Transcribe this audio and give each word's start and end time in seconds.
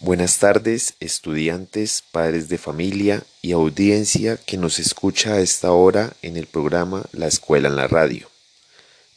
Buenas 0.00 0.38
tardes, 0.38 0.94
estudiantes, 1.00 2.04
padres 2.12 2.48
de 2.48 2.56
familia 2.56 3.24
y 3.42 3.50
audiencia 3.50 4.36
que 4.36 4.56
nos 4.56 4.78
escucha 4.78 5.32
a 5.32 5.40
esta 5.40 5.72
hora 5.72 6.12
en 6.22 6.36
el 6.36 6.46
programa 6.46 7.04
La 7.10 7.26
Escuela 7.26 7.66
en 7.68 7.74
la 7.74 7.88
Radio. 7.88 8.30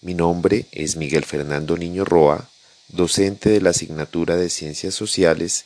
Mi 0.01 0.15
nombre 0.15 0.65
es 0.71 0.95
Miguel 0.95 1.23
Fernando 1.23 1.77
Niño 1.77 2.03
Roa, 2.03 2.49
docente 2.87 3.51
de 3.51 3.61
la 3.61 3.69
asignatura 3.69 4.37
de 4.37 4.49
Ciencias 4.49 4.95
Sociales 4.95 5.65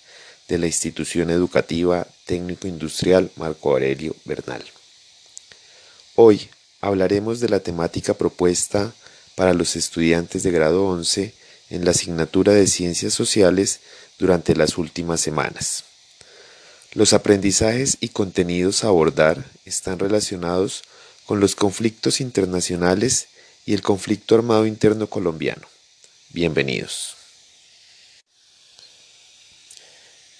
de 0.50 0.57
la 0.57 0.68
institución 0.68 1.29
educativa 1.29 2.05
técnico 2.25 2.68
industrial 2.68 3.32
Marco 3.38 3.71
Aurelio 3.71 4.18
Bernal. 4.25 4.66
Hoy 6.16 6.50
hablaremos 6.82 7.39
de 7.39 7.47
la 7.47 7.61
temática 7.61 8.16
propuesta 8.16 8.93
para 9.36 9.54
los 9.54 9.77
estudiantes 9.77 10.43
de 10.43 10.52
grado 10.52 10.86
11 10.88 11.34
en 11.70 11.86
la 11.86 11.91
asignatura 11.91 12.54
de 12.54 12.68
Ciencias 12.68 13.13
Sociales 13.13 13.79
durante 14.20 14.55
las 14.55 14.77
últimas 14.77 15.21
semanas. 15.21 15.83
Los 16.93 17.14
aprendizajes 17.14 17.97
y 18.00 18.10
contenidos 18.10 18.83
a 18.83 18.87
abordar 18.87 19.46
están 19.65 20.00
relacionados 20.00 20.83
con 21.25 21.39
los 21.39 21.56
conflictos 21.56 22.21
internacionales 22.21 23.28
y 23.65 23.73
el 23.73 23.82
conflicto 23.82 24.36
armado 24.36 24.65
interno 24.65 25.07
colombiano. 25.07 25.68
Bienvenidos. 26.29 27.15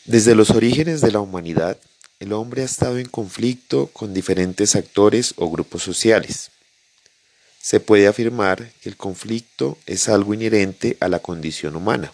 Desde 0.06 0.36
los 0.36 0.52
orígenes 0.52 1.02
de 1.02 1.12
la 1.12 1.20
humanidad, 1.20 1.78
el 2.20 2.32
hombre 2.32 2.62
ha 2.62 2.66
estado 2.66 3.00
en 3.00 3.10
conflicto 3.10 3.88
con 3.88 4.14
diferentes 4.14 4.76
actores 4.76 5.34
o 5.38 5.50
grupos 5.50 5.82
sociales. 5.84 6.52
Se 7.66 7.80
puede 7.80 8.06
afirmar 8.06 8.72
que 8.80 8.90
el 8.90 8.96
conflicto 8.96 9.80
es 9.88 10.08
algo 10.08 10.36
inherente 10.36 10.98
a 11.00 11.08
la 11.08 11.18
condición 11.18 11.76
humana. 11.76 12.14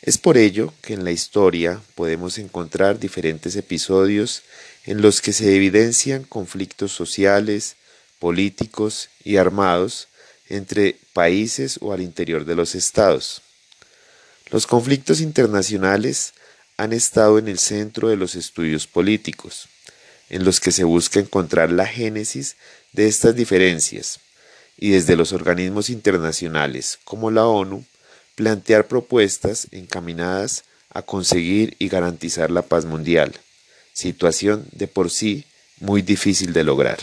Es 0.00 0.16
por 0.16 0.38
ello 0.38 0.72
que 0.80 0.94
en 0.94 1.02
la 1.02 1.10
historia 1.10 1.82
podemos 1.96 2.38
encontrar 2.38 3.00
diferentes 3.00 3.56
episodios 3.56 4.44
en 4.84 5.02
los 5.02 5.20
que 5.22 5.32
se 5.32 5.56
evidencian 5.56 6.22
conflictos 6.22 6.92
sociales, 6.92 7.74
políticos 8.20 9.08
y 9.24 9.38
armados 9.38 10.06
entre 10.48 11.00
países 11.14 11.78
o 11.80 11.92
al 11.92 12.00
interior 12.00 12.44
de 12.44 12.54
los 12.54 12.76
estados. 12.76 13.42
Los 14.52 14.68
conflictos 14.68 15.20
internacionales 15.20 16.32
han 16.76 16.92
estado 16.92 17.40
en 17.40 17.48
el 17.48 17.58
centro 17.58 18.08
de 18.08 18.16
los 18.16 18.36
estudios 18.36 18.86
políticos, 18.86 19.66
en 20.32 20.44
los 20.44 20.58
que 20.58 20.72
se 20.72 20.82
busca 20.82 21.20
encontrar 21.20 21.70
la 21.70 21.86
génesis 21.86 22.56
de 22.92 23.06
estas 23.06 23.36
diferencias, 23.36 24.18
y 24.78 24.90
desde 24.90 25.14
los 25.14 25.32
organismos 25.32 25.90
internacionales 25.90 26.98
como 27.04 27.30
la 27.30 27.46
ONU 27.46 27.84
plantear 28.34 28.88
propuestas 28.88 29.68
encaminadas 29.70 30.64
a 30.90 31.02
conseguir 31.02 31.76
y 31.78 31.88
garantizar 31.88 32.50
la 32.50 32.62
paz 32.62 32.86
mundial, 32.86 33.32
situación 33.92 34.66
de 34.72 34.88
por 34.88 35.10
sí 35.10 35.44
muy 35.78 36.00
difícil 36.00 36.54
de 36.54 36.64
lograr. 36.64 36.98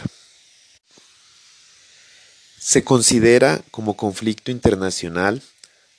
Se 2.59 2.83
considera 2.83 3.61
como 3.69 3.95
conflicto 3.95 4.49
internacional 4.51 5.43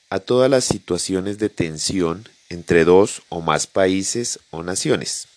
a 0.09 0.19
todas 0.19 0.49
las 0.49 0.65
situaciones 0.65 1.37
de 1.37 1.47
tensión 1.49 2.27
entre 2.49 2.83
dos 2.83 3.21
o 3.29 3.39
más 3.39 3.67
países 3.67 4.39
o 4.49 4.63
naciones. 4.63 5.30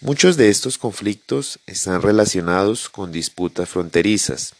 Muchos 0.00 0.36
de 0.36 0.50
estos 0.50 0.76
conflictos 0.76 1.60
están 1.66 2.02
relacionados 2.02 2.88
con 2.88 3.12
disputas 3.12 3.68
fronterizas, 3.68 4.54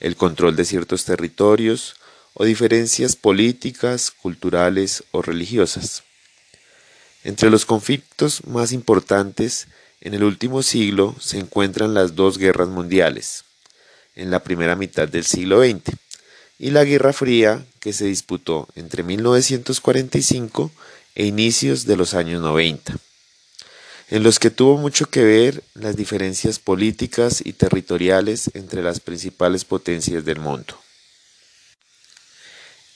el 0.00 0.16
control 0.16 0.56
de 0.56 0.64
ciertos 0.64 1.04
territorios 1.04 1.96
o 2.34 2.44
diferencias 2.44 3.14
políticas, 3.14 4.10
culturales 4.10 5.04
o 5.12 5.22
religiosas. 5.22 6.02
Entre 7.22 7.50
los 7.50 7.66
conflictos 7.66 8.44
más 8.46 8.72
importantes 8.72 9.68
en 10.00 10.14
el 10.14 10.24
último 10.24 10.62
siglo 10.62 11.14
se 11.20 11.38
encuentran 11.38 11.94
las 11.94 12.16
dos 12.16 12.38
guerras 12.38 12.68
mundiales, 12.68 13.44
en 14.16 14.30
la 14.30 14.42
primera 14.42 14.74
mitad 14.74 15.06
del 15.06 15.24
siglo 15.24 15.62
XX, 15.62 15.94
y 16.58 16.70
la 16.70 16.84
Guerra 16.84 17.12
Fría 17.12 17.64
que 17.78 17.92
se 17.92 18.06
disputó 18.06 18.66
entre 18.74 19.02
1945 19.02 20.70
e 21.14 21.26
inicios 21.26 21.84
de 21.86 21.96
los 21.96 22.14
años 22.14 22.40
90, 22.40 22.96
en 24.10 24.24
los 24.24 24.40
que 24.40 24.50
tuvo 24.50 24.76
mucho 24.76 25.06
que 25.06 25.22
ver 25.22 25.62
las 25.74 25.94
diferencias 25.94 26.58
políticas 26.58 27.42
y 27.44 27.52
territoriales 27.52 28.50
entre 28.54 28.82
las 28.82 28.98
principales 28.98 29.64
potencias 29.64 30.24
del 30.24 30.40
mundo. 30.40 30.78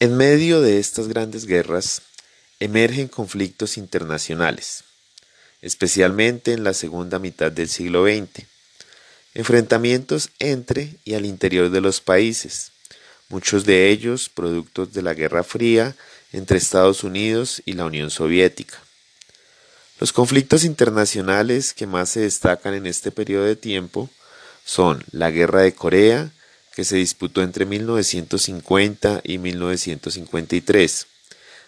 En 0.01 0.17
medio 0.17 0.61
de 0.61 0.81
estas 0.81 1.07
grandes 1.07 1.47
guerras 1.47 2.03
emergen 2.59 3.07
conflictos 3.07 3.79
internacionales, 3.79 4.83
especialmente 5.63 6.53
en 6.53 6.65
la 6.65 6.75
segunda 6.75 7.21
mitad 7.21 7.53
del 7.53 7.69
siglo 7.69 8.05
XX, 8.05 8.47
enfrentamientos 9.35 10.31
entre 10.41 10.97
y 11.05 11.15
al 11.15 11.27
interior 11.27 11.71
de 11.71 11.81
los 11.81 12.01
países, 12.01 12.73
muchos 13.29 13.65
de 13.65 13.91
ellos 13.91 14.29
productos 14.29 14.93
de 14.93 15.03
la 15.03 15.15
Guerra 15.15 15.45
Fría 15.45 15.95
entre 16.33 16.59
Estados 16.59 17.05
Unidos 17.05 17.63
y 17.65 17.75
la 17.75 17.85
Unión 17.85 18.11
Soviética. 18.11 18.84
Los 20.05 20.13
conflictos 20.13 20.65
internacionales 20.65 21.73
que 21.73 21.87
más 21.87 22.11
se 22.11 22.21
destacan 22.21 22.75
en 22.75 22.85
este 22.85 23.11
periodo 23.11 23.47
de 23.47 23.57
tiempo 23.57 24.11
son 24.63 25.03
la 25.13 25.31
Guerra 25.31 25.63
de 25.63 25.73
Corea, 25.73 26.31
que 26.77 26.85
se 26.85 26.97
disputó 26.97 27.41
entre 27.41 27.65
1950 27.65 29.23
y 29.25 29.39
1953. 29.39 31.07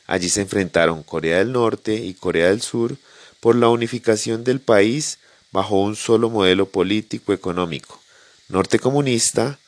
Allí 0.07 0.29
se 0.29 0.43
enfrentaron 0.43 1.03
Corea 1.03 1.39
del 1.39 1.53
Norte 1.53 1.95
y 1.95 2.13
Corea 2.13 2.51
del 2.51 2.61
Sur 2.61 2.99
por 3.41 3.57
la 3.57 3.71
unificación 3.71 4.45
del 4.45 4.61
país 4.61 5.19
bajo 5.51 5.81
un 5.81 5.97
solo 5.97 6.29
modelo 6.29 6.67
político 6.69 7.33
económico, 7.33 8.03
norte 8.51 8.79
comunista 8.79 9.59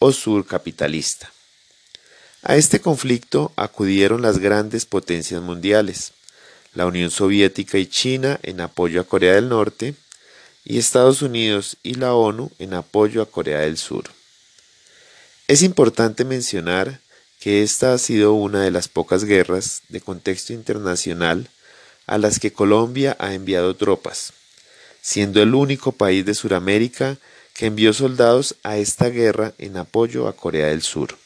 o 0.00 0.10
sur 0.10 0.44
capitalista. 0.44 1.32
A 2.42 2.56
este 2.56 2.80
conflicto 2.80 3.52
acudieron 3.54 4.20
las 4.20 4.38
grandes 4.38 4.84
potencias 4.84 5.40
mundiales, 5.42 6.12
la 6.76 6.86
Unión 6.86 7.10
Soviética 7.10 7.78
y 7.78 7.86
China 7.86 8.38
en 8.42 8.60
apoyo 8.60 9.00
a 9.00 9.04
Corea 9.04 9.34
del 9.34 9.48
Norte, 9.48 9.94
y 10.62 10.78
Estados 10.78 11.22
Unidos 11.22 11.76
y 11.82 11.94
la 11.94 12.12
ONU 12.12 12.50
en 12.58 12.74
apoyo 12.74 13.22
a 13.22 13.30
Corea 13.30 13.60
del 13.60 13.78
Sur. 13.78 14.04
Es 15.48 15.62
importante 15.62 16.24
mencionar 16.24 17.00
que 17.40 17.62
esta 17.62 17.94
ha 17.94 17.98
sido 17.98 18.34
una 18.34 18.62
de 18.62 18.70
las 18.70 18.88
pocas 18.88 19.24
guerras 19.24 19.82
de 19.88 20.00
contexto 20.00 20.52
internacional 20.52 21.48
a 22.06 22.18
las 22.18 22.40
que 22.40 22.52
Colombia 22.52 23.16
ha 23.20 23.32
enviado 23.32 23.74
tropas, 23.76 24.32
siendo 25.00 25.40
el 25.40 25.54
único 25.54 25.92
país 25.92 26.26
de 26.26 26.34
Sudamérica 26.34 27.16
que 27.54 27.66
envió 27.66 27.94
soldados 27.94 28.56
a 28.64 28.76
esta 28.76 29.08
guerra 29.08 29.54
en 29.58 29.76
apoyo 29.76 30.28
a 30.28 30.36
Corea 30.36 30.66
del 30.66 30.82
Sur. 30.82 31.16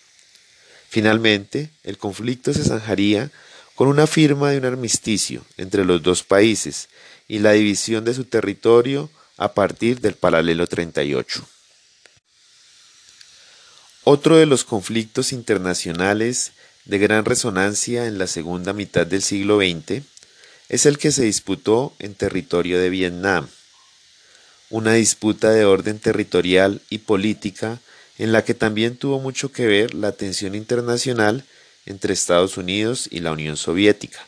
Finalmente, 0.91 1.71
el 1.83 1.99
conflicto 1.99 2.53
se 2.53 2.63
zanjaría 2.63 3.31
con 3.81 3.89
una 3.89 4.07
firma 4.07 4.51
de 4.51 4.59
un 4.59 4.67
armisticio 4.67 5.43
entre 5.57 5.87
los 5.87 6.03
dos 6.03 6.23
países 6.23 6.91
y 7.29 7.39
la 7.39 7.53
división 7.53 8.05
de 8.05 8.13
su 8.13 8.25
territorio 8.27 9.09
a 9.39 9.55
partir 9.55 10.03
del 10.03 10.13
paralelo 10.13 10.67
38. 10.67 11.49
Otro 14.05 14.37
de 14.37 14.45
los 14.45 14.65
conflictos 14.65 15.33
internacionales 15.33 16.53
de 16.85 16.99
gran 16.99 17.25
resonancia 17.25 18.05
en 18.05 18.19
la 18.19 18.27
segunda 18.27 18.75
mitad 18.75 19.07
del 19.07 19.23
siglo 19.23 19.61
XX 19.61 20.03
es 20.69 20.85
el 20.85 20.99
que 20.99 21.11
se 21.11 21.23
disputó 21.23 21.95
en 22.01 22.15
territorio 22.15 22.79
de 22.79 22.91
Vietnam, 22.91 23.49
una 24.69 24.93
disputa 24.93 25.53
de 25.53 25.65
orden 25.65 25.99
territorial 25.99 26.83
y 26.91 26.99
política 26.99 27.81
en 28.19 28.33
la 28.33 28.45
que 28.45 28.53
también 28.53 28.99
tuvo 28.99 29.21
mucho 29.21 29.53
que 29.53 29.65
ver 29.65 29.95
la 29.95 30.13
tensión 30.13 30.55
internacional 30.55 31.47
entre 31.91 32.15
Estados 32.15 32.57
Unidos 32.57 33.09
y 33.11 33.21
la 33.21 33.33
Unión 33.33 33.57
Soviética. 33.57 34.25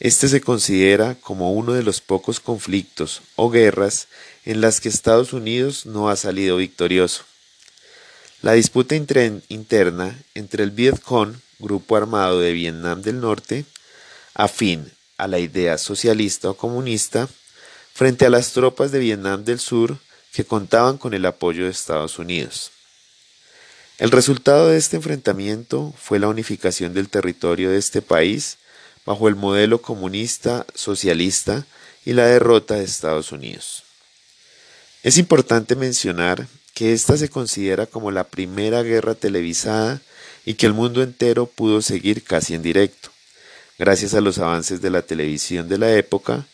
Este 0.00 0.28
se 0.28 0.40
considera 0.40 1.16
como 1.16 1.52
uno 1.52 1.72
de 1.72 1.82
los 1.82 2.00
pocos 2.00 2.40
conflictos 2.40 3.22
o 3.36 3.50
guerras 3.50 4.08
en 4.44 4.60
las 4.60 4.80
que 4.80 4.88
Estados 4.88 5.32
Unidos 5.32 5.86
no 5.86 6.08
ha 6.08 6.16
salido 6.16 6.56
victorioso. 6.56 7.24
La 8.40 8.52
disputa 8.52 8.94
interna 8.94 10.18
entre 10.34 10.64
el 10.64 10.70
Vietcong, 10.70 11.34
grupo 11.58 11.96
armado 11.96 12.40
de 12.40 12.52
Vietnam 12.52 13.02
del 13.02 13.20
Norte, 13.20 13.64
afín 14.34 14.92
a 15.16 15.26
la 15.28 15.38
idea 15.38 15.78
socialista 15.78 16.50
o 16.50 16.56
comunista, 16.56 17.28
frente 17.94 18.26
a 18.26 18.30
las 18.30 18.52
tropas 18.52 18.92
de 18.92 18.98
Vietnam 18.98 19.44
del 19.44 19.60
Sur 19.60 19.98
que 20.32 20.44
contaban 20.44 20.98
con 20.98 21.14
el 21.14 21.24
apoyo 21.26 21.64
de 21.64 21.70
Estados 21.70 22.18
Unidos. 22.18 22.72
El 23.98 24.10
resultado 24.10 24.70
de 24.70 24.76
este 24.76 24.96
enfrentamiento 24.96 25.94
fue 25.96 26.18
la 26.18 26.26
unificación 26.26 26.94
del 26.94 27.08
territorio 27.08 27.70
de 27.70 27.78
este 27.78 28.02
país 28.02 28.58
bajo 29.06 29.28
el 29.28 29.36
modelo 29.36 29.80
comunista 29.80 30.66
socialista 30.74 31.64
y 32.04 32.12
la 32.12 32.26
derrota 32.26 32.74
de 32.74 32.84
Estados 32.84 33.30
Unidos. 33.30 33.84
Es 35.04 35.16
importante 35.16 35.76
mencionar 35.76 36.48
que 36.74 36.92
esta 36.92 37.16
se 37.16 37.28
considera 37.28 37.86
como 37.86 38.10
la 38.10 38.24
primera 38.24 38.82
guerra 38.82 39.14
televisada 39.14 40.00
y 40.44 40.54
que 40.54 40.66
el 40.66 40.74
mundo 40.74 41.00
entero 41.00 41.46
pudo 41.46 41.80
seguir 41.80 42.24
casi 42.24 42.54
en 42.54 42.62
directo, 42.62 43.10
gracias 43.78 44.14
a 44.14 44.20
los 44.20 44.38
avances 44.38 44.82
de 44.82 44.90
la 44.90 45.02
televisión 45.02 45.68
de 45.68 45.78
la 45.78 45.92
época, 45.92 46.46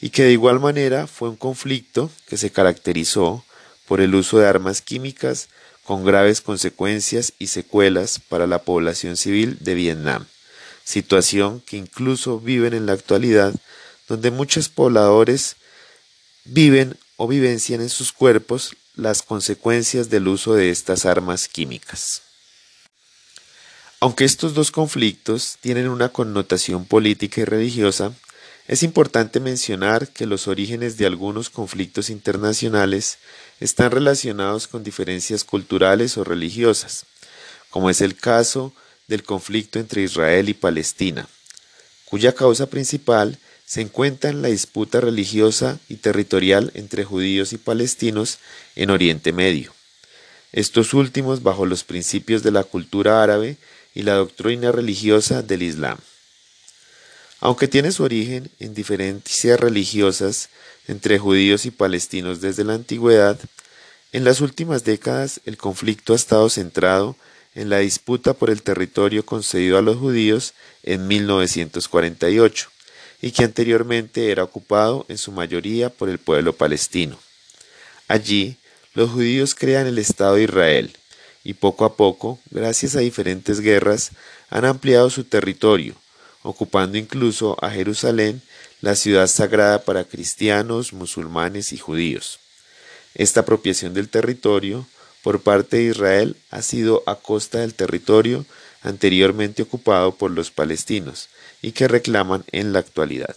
y 0.00 0.10
que 0.10 0.24
de 0.24 0.32
igual 0.32 0.58
manera 0.58 1.06
fue 1.06 1.28
un 1.28 1.36
conflicto 1.36 2.10
que 2.26 2.36
se 2.36 2.50
caracterizó 2.50 3.44
por 3.86 4.00
el 4.00 4.16
uso 4.16 4.38
de 4.38 4.48
armas 4.48 4.82
químicas 4.82 5.48
con 5.84 6.04
graves 6.04 6.40
consecuencias 6.40 7.32
y 7.38 7.48
secuelas 7.48 8.20
para 8.20 8.46
la 8.46 8.62
población 8.62 9.16
civil 9.16 9.58
de 9.60 9.74
Vietnam, 9.74 10.26
situación 10.84 11.60
que 11.60 11.76
incluso 11.76 12.40
viven 12.40 12.74
en 12.74 12.86
la 12.86 12.92
actualidad, 12.92 13.54
donde 14.08 14.30
muchos 14.30 14.68
pobladores 14.68 15.56
viven 16.44 16.96
o 17.16 17.28
vivencian 17.28 17.80
en 17.80 17.88
sus 17.88 18.12
cuerpos 18.12 18.76
las 18.94 19.22
consecuencias 19.22 20.10
del 20.10 20.28
uso 20.28 20.54
de 20.54 20.70
estas 20.70 21.06
armas 21.06 21.48
químicas. 21.48 22.22
Aunque 24.00 24.24
estos 24.24 24.54
dos 24.54 24.70
conflictos 24.70 25.58
tienen 25.60 25.88
una 25.88 26.08
connotación 26.08 26.84
política 26.84 27.40
y 27.40 27.44
religiosa, 27.44 28.12
es 28.72 28.82
importante 28.82 29.38
mencionar 29.38 30.08
que 30.08 30.24
los 30.24 30.48
orígenes 30.48 30.96
de 30.96 31.04
algunos 31.04 31.50
conflictos 31.50 32.08
internacionales 32.08 33.18
están 33.60 33.90
relacionados 33.90 34.66
con 34.66 34.82
diferencias 34.82 35.44
culturales 35.44 36.16
o 36.16 36.24
religiosas, 36.24 37.04
como 37.68 37.90
es 37.90 38.00
el 38.00 38.16
caso 38.16 38.72
del 39.08 39.24
conflicto 39.24 39.78
entre 39.78 40.00
Israel 40.00 40.48
y 40.48 40.54
Palestina, 40.54 41.28
cuya 42.06 42.32
causa 42.32 42.64
principal 42.64 43.38
se 43.66 43.82
encuentra 43.82 44.30
en 44.30 44.40
la 44.40 44.48
disputa 44.48 45.02
religiosa 45.02 45.78
y 45.90 45.96
territorial 45.96 46.70
entre 46.72 47.04
judíos 47.04 47.52
y 47.52 47.58
palestinos 47.58 48.38
en 48.74 48.88
Oriente 48.88 49.34
Medio. 49.34 49.74
Estos 50.50 50.94
últimos 50.94 51.42
bajo 51.42 51.66
los 51.66 51.84
principios 51.84 52.42
de 52.42 52.52
la 52.52 52.64
cultura 52.64 53.22
árabe 53.22 53.58
y 53.94 54.00
la 54.00 54.14
doctrina 54.14 54.72
religiosa 54.72 55.42
del 55.42 55.60
Islam. 55.60 55.98
Aunque 57.42 57.66
tiene 57.66 57.90
su 57.90 58.04
origen 58.04 58.52
en 58.60 58.72
diferencias 58.72 59.58
religiosas 59.58 60.48
entre 60.86 61.18
judíos 61.18 61.66
y 61.66 61.72
palestinos 61.72 62.40
desde 62.40 62.62
la 62.62 62.74
antigüedad, 62.74 63.36
en 64.12 64.22
las 64.22 64.40
últimas 64.40 64.84
décadas 64.84 65.40
el 65.44 65.56
conflicto 65.56 66.12
ha 66.12 66.16
estado 66.16 66.48
centrado 66.48 67.16
en 67.56 67.68
la 67.68 67.78
disputa 67.78 68.32
por 68.32 68.48
el 68.48 68.62
territorio 68.62 69.26
concedido 69.26 69.76
a 69.76 69.82
los 69.82 69.96
judíos 69.96 70.54
en 70.84 71.08
1948 71.08 72.68
y 73.20 73.32
que 73.32 73.42
anteriormente 73.42 74.30
era 74.30 74.44
ocupado 74.44 75.04
en 75.08 75.18
su 75.18 75.32
mayoría 75.32 75.90
por 75.90 76.08
el 76.08 76.18
pueblo 76.18 76.52
palestino. 76.52 77.18
Allí, 78.06 78.56
los 78.94 79.10
judíos 79.10 79.56
crean 79.56 79.88
el 79.88 79.98
Estado 79.98 80.36
de 80.36 80.44
Israel 80.44 80.96
y 81.42 81.54
poco 81.54 81.86
a 81.86 81.96
poco, 81.96 82.38
gracias 82.52 82.94
a 82.94 83.00
diferentes 83.00 83.58
guerras, 83.58 84.12
han 84.48 84.64
ampliado 84.64 85.10
su 85.10 85.24
territorio, 85.24 85.96
ocupando 86.42 86.98
incluso 86.98 87.56
a 87.64 87.70
Jerusalén, 87.70 88.42
la 88.80 88.96
ciudad 88.96 89.26
sagrada 89.26 89.82
para 89.84 90.04
cristianos, 90.04 90.92
musulmanes 90.92 91.72
y 91.72 91.78
judíos. 91.78 92.38
Esta 93.14 93.40
apropiación 93.40 93.94
del 93.94 94.08
territorio 94.08 94.86
por 95.22 95.42
parte 95.42 95.76
de 95.78 95.84
Israel 95.84 96.36
ha 96.50 96.62
sido 96.62 97.02
a 97.06 97.16
costa 97.16 97.58
del 97.58 97.74
territorio 97.74 98.44
anteriormente 98.82 99.62
ocupado 99.62 100.16
por 100.16 100.30
los 100.32 100.50
palestinos, 100.50 101.28
y 101.62 101.72
que 101.72 101.88
reclaman 101.88 102.44
en 102.50 102.72
la 102.72 102.80
actualidad. 102.80 103.36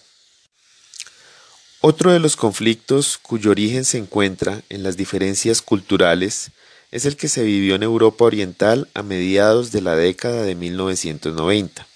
Otro 1.82 2.12
de 2.12 2.20
los 2.20 2.36
conflictos 2.36 3.20
cuyo 3.20 3.52
origen 3.52 3.86
se 3.86 4.00
encuentra 4.00 4.64
en 4.70 4.82
las 4.82 4.98
diferencias 4.98 5.62
culturales 5.62 6.50
es 6.92 7.06
el 7.06 7.16
que 7.16 7.28
se 7.28 7.44
vivió 7.44 7.76
en 7.76 7.84
Europa 7.84 8.26
Oriental 8.26 8.90
a 8.96 9.04
mediados 9.04 9.72
de 9.72 9.82
la 9.82 9.96
década 9.96 10.42
de 10.42 10.56
1990. 10.56 11.88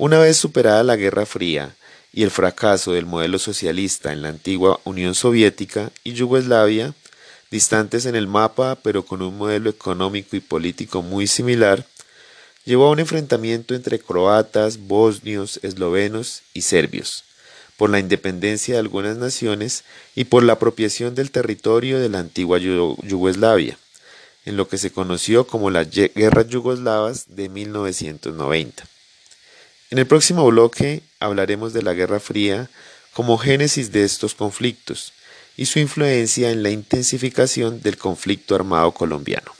Una 0.00 0.20
vez 0.20 0.36
superada 0.36 0.84
la 0.84 0.94
Guerra 0.94 1.26
Fría 1.26 1.74
y 2.12 2.22
el 2.22 2.30
fracaso 2.30 2.92
del 2.92 3.04
modelo 3.04 3.40
socialista 3.40 4.12
en 4.12 4.22
la 4.22 4.28
antigua 4.28 4.78
Unión 4.84 5.16
Soviética 5.16 5.90
y 6.04 6.12
Yugoslavia, 6.12 6.94
distantes 7.50 8.06
en 8.06 8.14
el 8.14 8.28
mapa 8.28 8.76
pero 8.76 9.04
con 9.04 9.22
un 9.22 9.36
modelo 9.36 9.68
económico 9.68 10.36
y 10.36 10.40
político 10.40 11.02
muy 11.02 11.26
similar, 11.26 11.84
llevó 12.64 12.86
a 12.86 12.90
un 12.92 13.00
enfrentamiento 13.00 13.74
entre 13.74 13.98
croatas, 13.98 14.78
bosnios, 14.78 15.58
eslovenos 15.64 16.42
y 16.54 16.62
serbios, 16.62 17.24
por 17.76 17.90
la 17.90 17.98
independencia 17.98 18.74
de 18.74 18.80
algunas 18.80 19.16
naciones 19.16 19.82
y 20.14 20.26
por 20.26 20.44
la 20.44 20.52
apropiación 20.52 21.16
del 21.16 21.32
territorio 21.32 21.98
de 21.98 22.08
la 22.08 22.20
antigua 22.20 22.58
Yugoslavia, 22.58 23.76
en 24.44 24.56
lo 24.56 24.68
que 24.68 24.78
se 24.78 24.92
conoció 24.92 25.48
como 25.48 25.70
las 25.70 25.90
guerras 25.90 26.46
yugoslavas 26.46 27.34
de 27.34 27.48
1990. 27.48 28.84
En 29.90 29.98
el 29.98 30.06
próximo 30.06 30.46
bloque 30.46 31.02
hablaremos 31.18 31.72
de 31.72 31.82
la 31.82 31.94
Guerra 31.94 32.20
Fría 32.20 32.68
como 33.14 33.38
génesis 33.38 33.90
de 33.90 34.04
estos 34.04 34.34
conflictos 34.34 35.14
y 35.56 35.66
su 35.66 35.78
influencia 35.78 36.50
en 36.50 36.62
la 36.62 36.70
intensificación 36.70 37.80
del 37.80 37.96
conflicto 37.96 38.54
armado 38.54 38.92
colombiano. 38.92 39.57